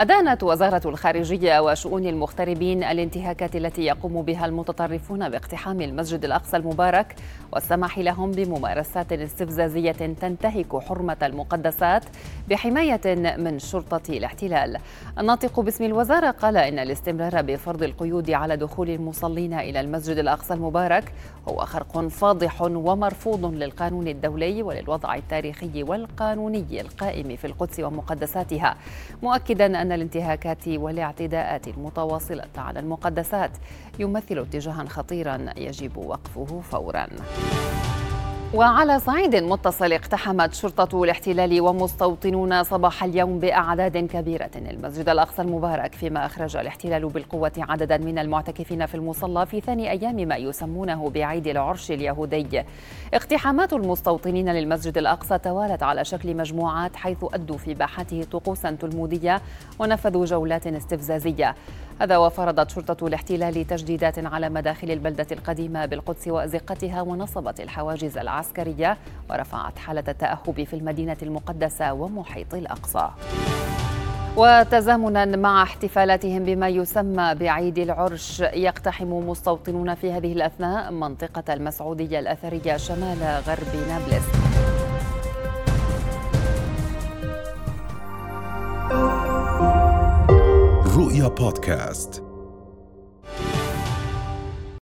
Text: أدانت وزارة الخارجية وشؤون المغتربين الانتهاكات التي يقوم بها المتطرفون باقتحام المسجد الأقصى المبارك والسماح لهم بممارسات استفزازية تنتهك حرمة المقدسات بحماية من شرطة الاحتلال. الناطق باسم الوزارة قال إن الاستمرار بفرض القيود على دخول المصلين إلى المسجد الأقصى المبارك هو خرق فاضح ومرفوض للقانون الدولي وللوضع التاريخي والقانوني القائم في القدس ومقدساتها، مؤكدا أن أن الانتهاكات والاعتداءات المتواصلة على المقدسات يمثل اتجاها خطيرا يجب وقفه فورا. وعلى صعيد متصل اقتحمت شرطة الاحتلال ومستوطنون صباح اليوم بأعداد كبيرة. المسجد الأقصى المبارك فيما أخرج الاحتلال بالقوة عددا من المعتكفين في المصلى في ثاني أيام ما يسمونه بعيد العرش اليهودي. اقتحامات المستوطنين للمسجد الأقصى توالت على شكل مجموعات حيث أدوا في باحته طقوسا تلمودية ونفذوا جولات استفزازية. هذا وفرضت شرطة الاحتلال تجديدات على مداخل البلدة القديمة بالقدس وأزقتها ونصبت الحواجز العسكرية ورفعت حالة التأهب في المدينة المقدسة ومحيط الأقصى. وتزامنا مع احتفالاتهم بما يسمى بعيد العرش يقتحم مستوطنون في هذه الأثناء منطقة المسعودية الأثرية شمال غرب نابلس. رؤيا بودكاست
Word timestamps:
أدانت 0.00 0.42
وزارة 0.42 0.88
الخارجية 0.88 1.60
وشؤون 1.60 2.06
المغتربين 2.06 2.84
الانتهاكات 2.84 3.56
التي 3.56 3.82
يقوم 3.82 4.22
بها 4.22 4.46
المتطرفون 4.46 5.28
باقتحام 5.28 5.80
المسجد 5.80 6.24
الأقصى 6.24 6.56
المبارك 6.56 7.14
والسماح 7.52 7.98
لهم 7.98 8.30
بممارسات 8.30 9.12
استفزازية 9.12 9.92
تنتهك 9.92 10.76
حرمة 10.76 11.16
المقدسات 11.22 12.04
بحماية 12.48 13.00
من 13.36 13.58
شرطة 13.58 14.00
الاحتلال. 14.08 14.78
الناطق 15.18 15.60
باسم 15.60 15.84
الوزارة 15.84 16.30
قال 16.30 16.56
إن 16.56 16.78
الاستمرار 16.78 17.42
بفرض 17.42 17.82
القيود 17.82 18.30
على 18.30 18.56
دخول 18.56 18.90
المصلين 18.90 19.54
إلى 19.54 19.80
المسجد 19.80 20.18
الأقصى 20.18 20.54
المبارك 20.54 21.12
هو 21.48 21.56
خرق 21.56 22.08
فاضح 22.08 22.62
ومرفوض 22.62 23.54
للقانون 23.54 24.08
الدولي 24.08 24.62
وللوضع 24.62 25.14
التاريخي 25.14 25.82
والقانوني 25.82 26.80
القائم 26.80 27.36
في 27.36 27.46
القدس 27.46 27.80
ومقدساتها، 27.80 28.76
مؤكدا 29.22 29.82
أن 29.82 29.89
أن 29.90 29.94
الانتهاكات 29.94 30.68
والاعتداءات 30.68 31.68
المتواصلة 31.68 32.48
على 32.56 32.80
المقدسات 32.80 33.50
يمثل 33.98 34.38
اتجاها 34.38 34.84
خطيرا 34.84 35.46
يجب 35.56 35.96
وقفه 35.96 36.60
فورا. 36.60 37.06
وعلى 38.54 38.98
صعيد 38.98 39.36
متصل 39.36 39.92
اقتحمت 39.92 40.54
شرطة 40.54 41.04
الاحتلال 41.04 41.60
ومستوطنون 41.60 42.62
صباح 42.62 43.04
اليوم 43.04 43.38
بأعداد 43.38 43.96
كبيرة. 43.96 44.50
المسجد 44.56 45.08
الأقصى 45.08 45.42
المبارك 45.42 45.94
فيما 45.94 46.26
أخرج 46.26 46.56
الاحتلال 46.56 47.08
بالقوة 47.08 47.52
عددا 47.58 47.96
من 47.96 48.18
المعتكفين 48.18 48.86
في 48.86 48.94
المصلى 48.94 49.46
في 49.46 49.60
ثاني 49.60 49.90
أيام 49.90 50.16
ما 50.16 50.36
يسمونه 50.36 51.10
بعيد 51.10 51.46
العرش 51.46 51.90
اليهودي. 51.90 52.62
اقتحامات 53.14 53.72
المستوطنين 53.72 54.48
للمسجد 54.48 54.98
الأقصى 54.98 55.38
توالت 55.38 55.82
على 55.82 56.04
شكل 56.04 56.36
مجموعات 56.36 56.96
حيث 56.96 57.24
أدوا 57.34 57.56
في 57.56 57.74
باحته 57.74 58.24
طقوسا 58.32 58.70
تلمودية 58.70 59.40
ونفذوا 59.78 60.24
جولات 60.24 60.66
استفزازية. 60.66 61.54
هذا 62.00 62.16
وفرضت 62.16 62.70
شرطة 62.70 63.06
الاحتلال 63.06 63.66
تجديدات 63.66 64.18
على 64.18 64.48
مداخل 64.48 64.90
البلدة 64.90 65.26
القديمة 65.32 65.86
بالقدس 65.86 66.28
وأزقتها 66.28 67.02
ونصبت 67.02 67.60
الحواجز 67.60 68.18
العسكرية 68.18 68.96
ورفعت 69.30 69.78
حالة 69.78 70.04
التأهب 70.08 70.64
في 70.64 70.74
المدينة 70.74 71.16
المقدسة 71.22 71.92
ومحيط 71.92 72.54
الأقصى. 72.54 73.08
وتزامنا 74.36 75.24
مع 75.24 75.62
احتفالاتهم 75.62 76.44
بما 76.44 76.68
يسمى 76.68 77.34
بعيد 77.34 77.78
العرش 77.78 78.40
يقتحم 78.40 79.12
مستوطنون 79.12 79.94
في 79.94 80.12
هذه 80.12 80.32
الأثناء 80.32 80.92
منطقة 80.92 81.52
المسعودية 81.54 82.18
الأثرية 82.18 82.76
شمال 82.76 83.42
غرب 83.46 83.88
نابلس. 83.88 84.49
رؤيا 91.10 91.28
بودكاست 91.28 92.22